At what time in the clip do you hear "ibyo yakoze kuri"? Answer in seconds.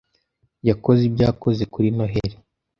1.09-1.87